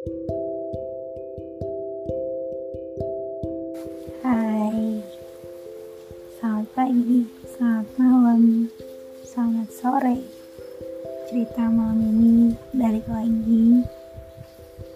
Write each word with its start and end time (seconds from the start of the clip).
Hai, 0.00 0.16
selamat 6.40 6.68
pagi, 6.72 7.28
selamat 7.44 7.88
malam, 8.00 8.72
selamat 9.20 9.68
sore. 9.68 10.24
Cerita 11.28 11.68
malam 11.68 12.00
ini 12.00 12.56
balik 12.72 13.04
lagi 13.12 13.84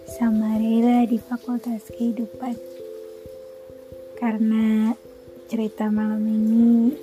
sama 0.09 0.57
Rera 0.57 1.05
di 1.05 1.21
Fakultas 1.21 1.85
Kehidupan. 1.93 2.57
Karena 4.17 4.89
cerita 5.45 5.85
malam 5.93 6.25
ini 6.25 6.97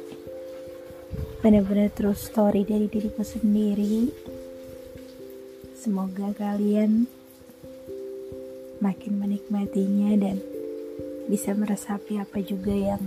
benar-benar 1.39 1.95
terus 1.95 2.27
story 2.27 2.66
dari 2.66 2.91
diriku 2.91 3.23
sendiri. 3.23 4.11
Semoga 5.79 6.34
kalian 6.34 7.21
makin 8.82 9.22
menikmatinya 9.22 10.18
dan 10.18 10.42
bisa 11.30 11.54
meresapi 11.54 12.18
apa 12.18 12.42
juga 12.42 12.74
yang 12.74 13.02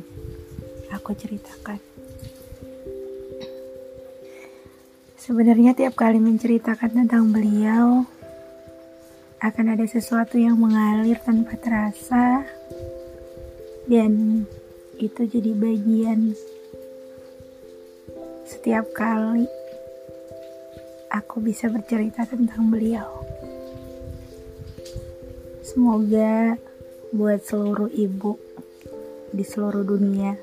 aku 0.87 1.11
ceritakan. 1.11 1.83
Sebenarnya 5.19 5.75
tiap 5.75 5.99
kali 5.99 6.21
menceritakan 6.21 7.03
tentang 7.03 7.35
beliau 7.35 8.07
akan 9.43 9.75
ada 9.75 9.83
sesuatu 9.83 10.39
yang 10.39 10.55
mengalir 10.55 11.19
tanpa 11.19 11.59
terasa 11.59 12.47
dan 13.91 14.45
itu 14.95 15.21
jadi 15.27 15.51
bagian 15.51 16.31
setiap 18.47 18.87
kali 18.95 19.49
aku 21.09 21.41
bisa 21.41 21.73
bercerita 21.73 22.23
tentang 22.29 22.69
beliau. 22.69 23.24
Semoga 25.75 26.55
buat 27.11 27.43
seluruh 27.43 27.91
ibu 27.91 28.39
di 29.35 29.43
seluruh 29.43 29.83
dunia 29.83 30.39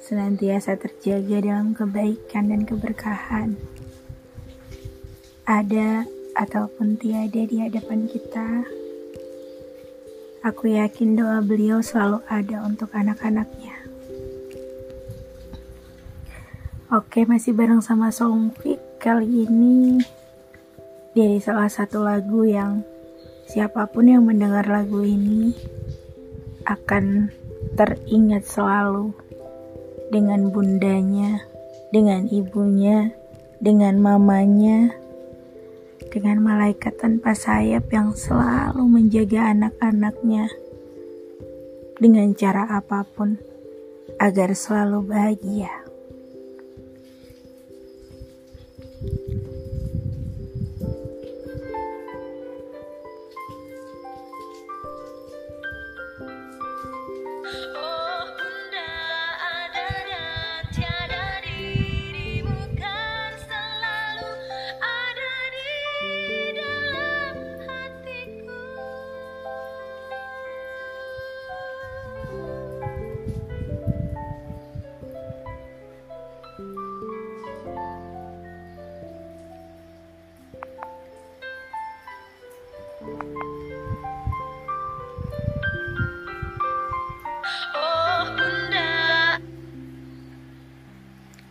senantiasa 0.00 0.80
terjaga 0.80 1.44
dalam 1.44 1.76
kebaikan 1.76 2.48
dan 2.48 2.64
keberkahan. 2.64 3.60
Ada 5.44 6.08
ataupun 6.32 6.96
tiada 6.96 7.44
di 7.44 7.60
hadapan 7.60 8.08
kita, 8.08 8.64
aku 10.48 10.80
yakin 10.80 11.20
doa 11.20 11.44
beliau 11.44 11.84
selalu 11.84 12.24
ada 12.32 12.64
untuk 12.64 12.88
anak-anaknya. 12.96 13.84
Oke, 16.88 17.28
masih 17.28 17.52
bareng 17.52 17.84
sama 17.84 18.08
Songfik 18.08 18.80
kali 18.96 19.44
ini 19.44 20.00
dari 21.12 21.36
salah 21.36 21.68
satu 21.68 22.00
lagu 22.00 22.48
yang 22.48 22.80
Siapa 23.50 23.90
pun 23.90 24.06
yang 24.06 24.30
mendengar 24.30 24.62
lagu 24.70 25.02
ini 25.02 25.50
akan 26.70 27.34
teringat 27.74 28.46
selalu 28.46 29.10
dengan 30.14 30.54
bundanya, 30.54 31.42
dengan 31.90 32.30
ibunya, 32.30 33.10
dengan 33.58 33.98
mamanya, 33.98 34.94
dengan 36.14 36.46
malaikat 36.46 36.94
tanpa 37.02 37.34
sayap 37.34 37.90
yang 37.90 38.14
selalu 38.14 38.86
menjaga 38.86 39.50
anak-anaknya 39.50 40.46
dengan 41.98 42.30
cara 42.38 42.70
apa 42.70 43.02
pun 43.02 43.34
agar 44.22 44.54
selalu 44.54 45.10
bahagia. 45.10 45.89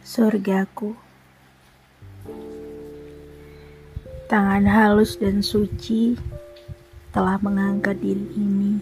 Surgaku. 0.10 0.98
Tangan 4.30 4.66
halus 4.66 5.18
dan 5.18 5.42
suci 5.46 6.18
telah 7.14 7.38
mengangkat 7.42 7.98
diri 7.98 8.28
ini. 8.34 8.74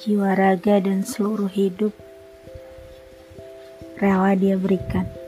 Jiwa 0.00 0.32
raga 0.36 0.80
dan 0.80 1.04
seluruh 1.04 1.48
hidup 1.48 1.92
rela 4.00 4.32
dia 4.38 4.60
berikan. 4.60 5.23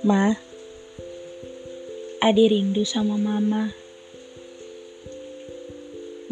Ma, 0.00 0.32
Adi 2.24 2.48
rindu 2.48 2.88
sama 2.88 3.20
mama. 3.20 3.68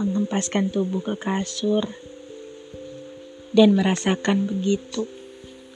Mengempaskan 0.01 0.73
tubuh 0.73 1.05
ke 1.05 1.21
kasur 1.21 1.85
dan 3.53 3.77
merasakan 3.77 4.49
begitu 4.49 5.05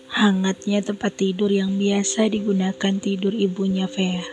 hangatnya 0.08 0.80
tempat 0.80 1.20
tidur 1.20 1.52
yang 1.52 1.76
biasa 1.76 2.32
digunakan 2.32 2.94
tidur 2.96 3.36
ibunya 3.36 3.84
Fea. 3.84 4.24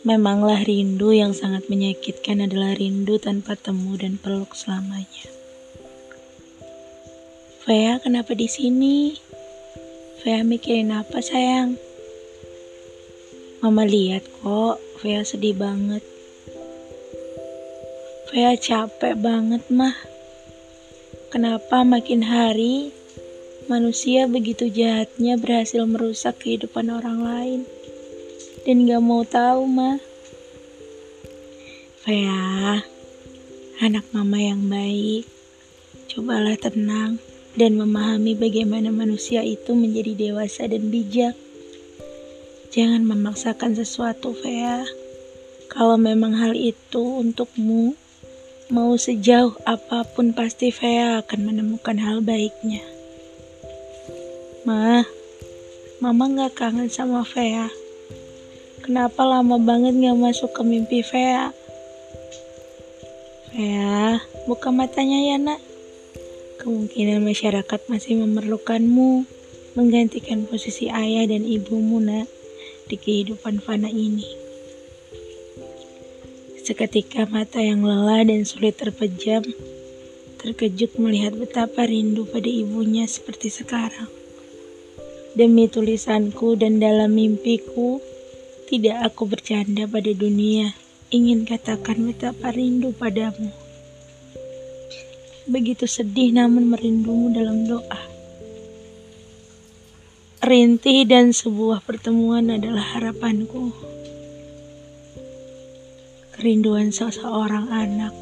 Memanglah 0.00 0.64
rindu 0.64 1.12
yang 1.12 1.36
sangat 1.36 1.68
menyakitkan 1.68 2.48
adalah 2.48 2.72
rindu 2.72 3.20
tanpa 3.20 3.52
temu 3.52 4.00
dan 4.00 4.16
peluk 4.16 4.56
selamanya. 4.56 5.39
Fea, 7.70 8.02
kenapa 8.02 8.34
di 8.34 8.50
sini? 8.50 9.14
Fea 10.18 10.42
mikirin 10.42 10.90
apa 10.90 11.22
sayang? 11.22 11.78
Mama 13.62 13.86
lihat 13.86 14.26
kok, 14.42 14.82
Fea 14.98 15.22
sedih 15.22 15.54
banget. 15.54 16.02
Fea 18.26 18.58
capek 18.58 19.14
banget 19.14 19.62
mah. 19.70 19.94
Kenapa 21.30 21.86
makin 21.86 22.26
hari 22.26 22.90
manusia 23.70 24.26
begitu 24.26 24.66
jahatnya 24.66 25.38
berhasil 25.38 25.86
merusak 25.86 26.42
kehidupan 26.42 26.90
orang 26.90 27.22
lain 27.22 27.60
dan 28.66 28.82
gak 28.82 28.98
mau 28.98 29.22
tahu 29.22 29.70
mah. 29.70 30.02
Fea, 32.02 32.82
anak 33.78 34.10
mama 34.10 34.42
yang 34.42 34.66
baik, 34.66 35.22
cobalah 36.10 36.58
tenang 36.58 37.22
dan 37.58 37.78
memahami 37.78 38.38
bagaimana 38.38 38.94
manusia 38.94 39.42
itu 39.42 39.74
menjadi 39.74 40.14
dewasa 40.14 40.70
dan 40.70 40.90
bijak. 40.90 41.34
Jangan 42.70 43.02
memaksakan 43.02 43.74
sesuatu, 43.74 44.30
Vea. 44.30 44.86
Kalau 45.70 45.98
memang 45.98 46.38
hal 46.38 46.54
itu 46.54 47.02
untukmu, 47.02 47.98
mau 48.70 48.94
sejauh 48.94 49.58
apa 49.66 50.06
pun 50.14 50.30
pasti 50.30 50.70
Vea 50.70 51.22
akan 51.22 51.40
menemukan 51.50 51.98
hal 51.98 52.22
baiknya. 52.22 52.82
Ma, 54.62 55.02
Mama 56.00 56.32
gak 56.32 56.56
kangen 56.56 56.88
sama 56.88 57.28
Vea. 57.28 57.68
Kenapa 58.80 59.20
lama 59.28 59.60
banget 59.60 60.00
gak 60.00 60.16
masuk 60.16 60.50
ke 60.56 60.64
mimpi 60.64 61.04
Vea? 61.04 61.52
Vea, 63.52 64.16
buka 64.48 64.72
matanya 64.72 65.18
ya 65.20 65.36
nak. 65.36 65.69
Kemungkinan 66.60 67.24
masyarakat 67.24 67.88
masih 67.88 68.20
memerlukanmu 68.20 69.24
menggantikan 69.80 70.44
posisi 70.44 70.92
ayah 70.92 71.24
dan 71.24 71.48
ibumu 71.48 72.04
nak 72.04 72.28
di 72.84 73.00
kehidupan 73.00 73.64
fana 73.64 73.88
ini. 73.88 74.28
Seketika 76.60 77.24
mata 77.24 77.64
yang 77.64 77.80
lelah 77.80 78.28
dan 78.28 78.44
sulit 78.44 78.76
terpejam, 78.76 79.40
terkejut 80.36 81.00
melihat 81.00 81.32
betapa 81.32 81.88
rindu 81.88 82.28
pada 82.28 82.52
ibunya 82.52 83.08
seperti 83.08 83.48
sekarang. 83.48 84.12
Demi 85.32 85.64
tulisanku 85.64 86.60
dan 86.60 86.76
dalam 86.76 87.16
mimpiku, 87.16 88.04
tidak 88.68 89.08
aku 89.08 89.32
bercanda 89.32 89.88
pada 89.88 90.12
dunia 90.12 90.76
ingin 91.08 91.48
katakan 91.48 92.04
betapa 92.04 92.52
rindu 92.52 92.92
padamu. 92.92 93.69
Begitu 95.50 95.90
sedih 95.90 96.30
namun 96.30 96.70
merindumu 96.70 97.34
dalam 97.34 97.66
doa. 97.66 97.98
Rintih 100.46 101.02
dan 101.10 101.34
sebuah 101.34 101.82
pertemuan 101.82 102.54
adalah 102.54 102.94
harapanku. 102.94 103.74
Kerinduan 106.38 106.94
seseorang 106.94 107.66
anak. 107.66 108.14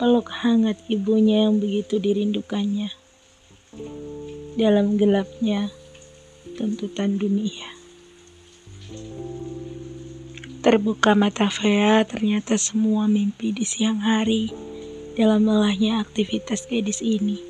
Peluk 0.00 0.32
hangat 0.32 0.80
ibunya 0.88 1.44
yang 1.44 1.60
begitu 1.60 2.00
dirindukannya. 2.00 2.88
Dalam 4.56 4.96
gelapnya 4.96 5.68
tuntutan 6.56 7.20
dunia. 7.20 7.68
Terbuka 10.64 11.12
mata 11.12 11.52
Fea, 11.52 12.00
ternyata 12.08 12.56
semua 12.56 13.04
mimpi 13.04 13.52
di 13.52 13.68
siang 13.68 14.00
hari 14.00 14.77
dalam 15.18 15.50
lelahnya 15.50 15.98
aktivitas 15.98 16.70
gadis 16.70 17.02
ini. 17.02 17.42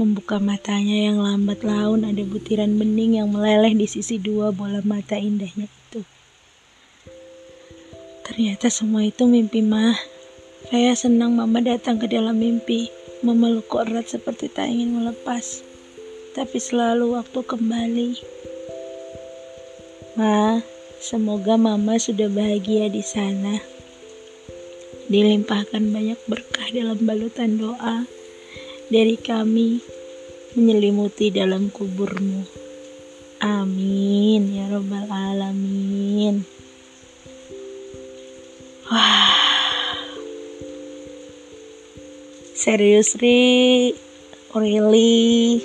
Membuka 0.00 0.40
matanya 0.40 1.12
yang 1.12 1.20
lambat 1.20 1.60
laun 1.60 2.08
ada 2.08 2.24
butiran 2.24 2.80
bening 2.80 3.20
yang 3.20 3.28
meleleh 3.28 3.76
di 3.76 3.84
sisi 3.84 4.16
dua 4.16 4.48
bola 4.48 4.80
mata 4.80 5.20
indahnya 5.20 5.68
itu. 5.68 6.00
Ternyata 8.24 8.72
semua 8.72 9.04
itu 9.04 9.28
mimpi 9.28 9.60
mah. 9.60 10.00
Saya 10.72 10.96
senang 10.96 11.36
mama 11.36 11.60
datang 11.60 12.00
ke 12.00 12.08
dalam 12.08 12.40
mimpi, 12.40 12.88
memeluk 13.20 13.68
erat 13.76 14.08
seperti 14.08 14.48
tak 14.48 14.72
ingin 14.72 14.96
melepas. 14.96 15.60
Tapi 16.32 16.56
selalu 16.56 17.12
waktu 17.12 17.40
kembali. 17.44 18.10
Ma, 20.16 20.64
semoga 20.96 21.60
mama 21.60 22.00
sudah 22.00 22.32
bahagia 22.32 22.88
di 22.88 23.04
sana. 23.04 23.75
Dilimpahkan 25.06 25.94
banyak 25.94 26.18
berkah 26.26 26.66
dalam 26.74 26.98
balutan 27.06 27.62
doa 27.62 28.02
dari 28.90 29.14
kami 29.14 29.78
menyelimuti 30.58 31.30
dalam 31.30 31.70
kuburmu. 31.70 32.42
Amin 33.38 34.50
ya 34.50 34.66
Robbal 34.66 35.06
'Alamin. 35.06 36.42
Wah, 38.90 39.30
serius 42.58 43.14
ri, 43.22 43.94
really, 44.58 45.62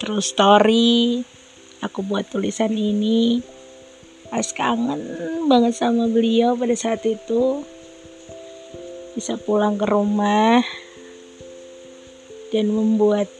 terus 0.00 0.32
story. 0.32 1.20
Aku 1.84 2.04
buat 2.04 2.28
tulisan 2.32 2.72
ini 2.72 3.44
pas 4.30 4.46
kangen 4.54 5.02
banget 5.50 5.74
sama 5.74 6.06
beliau 6.06 6.54
pada 6.54 6.76
saat 6.78 7.02
itu 7.02 7.66
bisa 9.14 9.34
pulang 9.40 9.74
ke 9.74 9.86
rumah 9.86 10.62
dan 12.50 12.66
membuat 12.70 13.30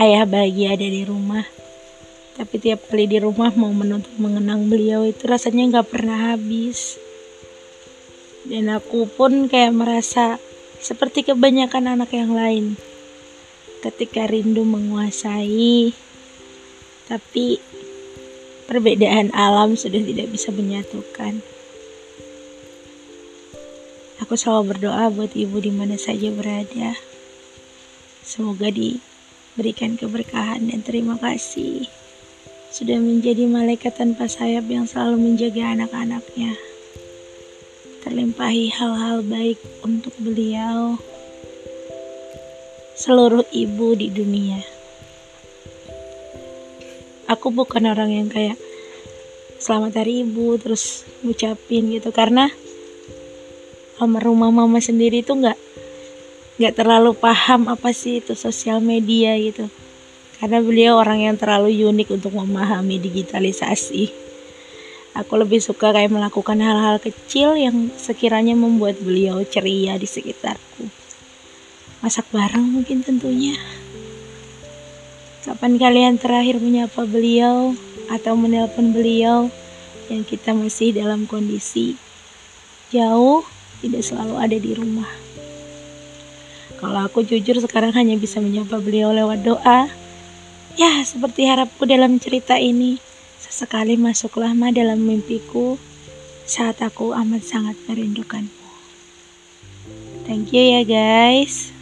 ayah 0.00 0.24
bahagia 0.24 0.74
ada 0.74 0.88
di 0.88 1.04
rumah. 1.04 1.44
Tapi 2.40 2.56
tiap 2.56 2.88
kali 2.88 3.04
di 3.04 3.20
rumah 3.20 3.52
mau 3.52 3.68
menuntut 3.68 4.16
mengenang 4.16 4.72
beliau 4.72 5.04
itu 5.04 5.28
rasanya 5.28 5.76
nggak 5.76 5.88
pernah 5.92 6.32
habis. 6.32 6.96
Dan 8.48 8.72
aku 8.72 9.04
pun 9.04 9.44
kayak 9.52 9.76
merasa 9.76 10.40
seperti 10.80 11.28
kebanyakan 11.28 12.00
anak 12.00 12.16
yang 12.16 12.32
lain. 12.32 12.80
Ketika 13.84 14.24
rindu 14.24 14.64
menguasai, 14.64 15.92
tapi 17.08 17.60
perbedaan 18.64 19.28
alam 19.36 19.76
sudah 19.76 20.00
tidak 20.00 20.32
bisa 20.32 20.48
menyatukan. 20.48 21.44
Aku 24.30 24.38
selalu 24.38 24.78
berdoa 24.78 25.10
buat 25.10 25.34
ibu 25.34 25.58
di 25.58 25.74
mana 25.74 25.98
saja 25.98 26.30
berada. 26.30 26.94
Semoga 28.22 28.70
diberikan 28.70 29.98
keberkahan 29.98 30.70
dan 30.70 30.86
terima 30.86 31.18
kasih 31.18 31.90
sudah 32.70 33.02
menjadi 33.02 33.50
malaikat 33.50 33.98
tanpa 33.98 34.30
sayap 34.30 34.70
yang 34.70 34.86
selalu 34.86 35.18
menjaga 35.18 35.74
anak-anaknya. 35.74 36.54
Terlimpahi 38.06 38.70
hal-hal 38.70 39.26
baik 39.26 39.58
untuk 39.82 40.14
beliau, 40.22 40.94
seluruh 42.94 43.42
ibu 43.50 43.98
di 43.98 44.14
dunia. 44.14 44.62
Aku 47.26 47.50
bukan 47.50 47.82
orang 47.82 48.14
yang 48.14 48.30
kayak 48.30 48.54
selamat 49.58 50.06
hari 50.06 50.22
ibu 50.22 50.54
terus 50.54 51.02
ngucapin 51.26 51.90
gitu 51.90 52.14
karena 52.14 52.46
rumah 54.06 54.48
mama 54.48 54.78
sendiri 54.80 55.20
itu 55.20 55.36
nggak 55.36 55.58
nggak 56.60 56.76
terlalu 56.76 57.16
paham 57.16 57.68
apa 57.72 57.92
sih 57.92 58.20
itu 58.20 58.36
sosial 58.36 58.80
media 58.80 59.36
gitu. 59.36 59.68
Karena 60.40 60.60
beliau 60.64 60.96
orang 60.96 61.20
yang 61.20 61.36
terlalu 61.36 61.72
unik 61.84 62.16
untuk 62.16 62.32
memahami 62.32 62.96
digitalisasi. 62.96 64.08
Aku 65.12 65.36
lebih 65.36 65.60
suka 65.60 65.92
kayak 65.92 66.08
melakukan 66.08 66.56
hal-hal 66.62 66.96
kecil 66.96 67.58
yang 67.58 67.92
sekiranya 67.98 68.56
membuat 68.56 68.96
beliau 69.02 69.44
ceria 69.44 70.00
di 70.00 70.08
sekitarku. 70.08 70.88
Masak 72.00 72.24
bareng 72.32 72.64
mungkin 72.64 73.04
tentunya. 73.04 73.58
Kapan 75.44 75.76
kalian 75.76 76.16
terakhir 76.16 76.56
menyapa 76.56 77.04
beliau 77.04 77.76
atau 78.08 78.32
menelpon 78.32 78.96
beliau 78.96 79.52
yang 80.08 80.24
kita 80.24 80.56
masih 80.56 80.96
dalam 80.96 81.28
kondisi 81.28 81.94
jauh 82.90 83.46
tidak 83.80 84.04
selalu 84.04 84.34
ada 84.36 84.56
di 84.56 84.72
rumah. 84.76 85.08
Kalau 86.80 87.04
aku 87.04 87.20
jujur 87.20 87.60
sekarang 87.60 87.92
hanya 87.92 88.16
bisa 88.16 88.40
menyapa 88.40 88.80
beliau 88.80 89.12
lewat 89.12 89.44
doa. 89.44 89.88
Ya, 90.80 91.04
seperti 91.04 91.44
harapku 91.44 91.84
dalam 91.84 92.16
cerita 92.16 92.56
ini, 92.56 92.96
sesekali 93.36 94.00
masuklah 94.00 94.56
ma 94.56 94.72
dalam 94.72 95.04
mimpiku 95.04 95.76
saat 96.48 96.80
aku 96.80 97.12
amat 97.12 97.44
sangat 97.44 97.76
merindukanmu. 97.84 98.60
Thank 100.24 100.56
you 100.56 100.62
ya 100.62 100.82
guys. 100.86 101.74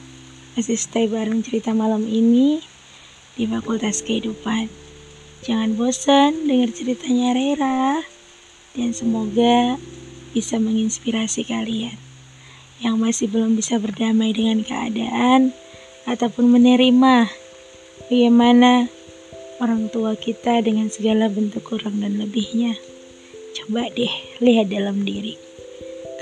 Masih 0.58 0.74
stay 0.74 1.06
bareng 1.06 1.46
cerita 1.46 1.70
malam 1.70 2.02
ini 2.08 2.64
di 3.38 3.46
Fakultas 3.46 4.02
Kehidupan. 4.02 4.66
Jangan 5.46 5.78
bosan 5.78 6.50
dengar 6.50 6.74
ceritanya 6.74 7.38
Rera. 7.38 8.02
Dan 8.74 8.90
semoga 8.90 9.78
bisa 10.32 10.60
menginspirasi 10.60 11.44
kalian 11.48 11.96
yang 12.79 12.98
masih 12.98 13.26
belum 13.26 13.58
bisa 13.58 13.82
berdamai 13.82 14.31
dengan 14.31 14.62
keadaan 14.62 15.50
ataupun 16.06 16.46
menerima 16.46 17.26
bagaimana 18.06 18.86
orang 19.58 19.91
tua 19.91 20.14
kita 20.14 20.62
dengan 20.62 20.86
segala 20.88 21.26
bentuk 21.26 21.67
kurang 21.67 21.98
dan 21.98 22.17
lebihnya. 22.22 22.79
Coba 23.58 23.91
deh 23.91 24.10
lihat 24.38 24.70
dalam 24.70 25.03
diri. 25.03 25.34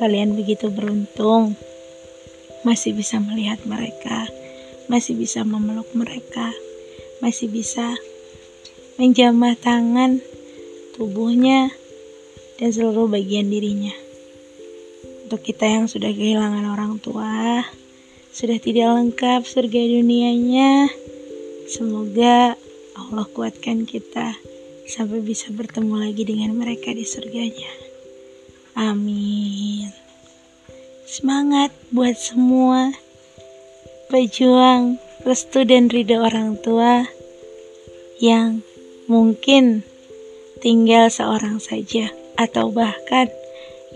Kalian 0.01 0.37
begitu 0.37 0.73
beruntung 0.73 1.57
masih 2.65 2.97
bisa 2.97 3.21
melihat 3.21 3.61
mereka, 3.69 4.27
masih 4.89 5.15
bisa 5.15 5.45
memeluk 5.45 5.87
mereka, 5.93 6.51
masih 7.21 7.53
bisa 7.53 7.95
menjamah 8.97 9.55
tangan 9.61 10.25
tubuhnya 10.97 11.69
dan 12.57 12.73
seluruh 12.73 13.09
bagian 13.09 13.49
dirinya. 13.53 13.93
Untuk 15.27 15.43
kita 15.43 15.67
yang 15.67 15.87
sudah 15.91 16.13
kehilangan 16.13 16.65
orang 16.71 17.03
tua, 17.03 17.67
sudah 18.31 18.59
tidak 18.61 18.95
lengkap 18.95 19.43
surga 19.43 19.81
dunianya, 20.01 20.93
semoga 21.67 22.55
Allah 22.97 23.27
kuatkan 23.33 23.85
kita 23.85 24.39
sampai 24.87 25.21
bisa 25.21 25.51
bertemu 25.51 25.95
lagi 25.99 26.23
dengan 26.23 26.55
mereka 26.55 26.95
di 26.95 27.03
surganya. 27.03 27.69
Amin. 28.79 29.91
Semangat 31.09 31.73
buat 31.91 32.15
semua 32.15 32.95
pejuang 34.13 35.01
restu 35.27 35.67
dan 35.67 35.91
ridho 35.91 36.23
orang 36.23 36.55
tua 36.63 37.09
yang 38.23 38.63
mungkin 39.11 39.83
tinggal 40.63 41.11
seorang 41.11 41.59
saja 41.59 42.13
atau 42.37 42.71
bahkan 42.71 43.29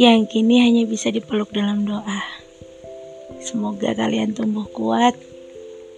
yang 0.00 0.25
kini 0.25 0.64
hanya 0.64 0.88
bisa 0.88 1.12
dipeluk 1.12 1.52
dalam 1.52 1.85
doa. 1.85 2.25
Semoga 3.40 3.92
kalian 3.97 4.32
tumbuh 4.37 4.66
kuat 4.73 5.16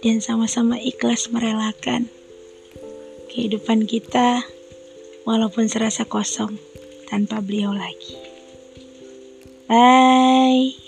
dan 0.03 0.19
sama-sama 0.19 0.75
ikhlas 0.79 1.31
merelakan 1.31 2.11
kehidupan 3.31 3.87
kita 3.87 4.43
walaupun 5.23 5.71
serasa 5.71 6.03
kosong 6.03 6.59
tanpa 7.07 7.39
beliau 7.39 7.71
lagi. 7.71 8.19
Bye. 9.67 10.82